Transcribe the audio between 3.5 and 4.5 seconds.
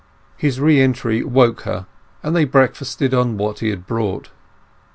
he had brought.